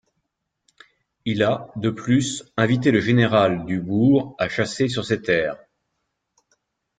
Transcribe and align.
Il 1.25 1.43
a, 1.43 1.67
de 1.75 1.91
plus, 1.91 2.43
invité 2.57 2.89
le 2.89 3.01
général 3.01 3.65
du 3.65 3.79
Bourg 3.79 4.33
à 4.39 4.49
chasser 4.49 4.87
sur 4.87 5.05
ses 5.05 5.21
terres. 5.21 5.63